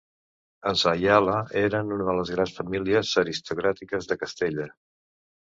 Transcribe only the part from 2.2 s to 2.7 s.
les grans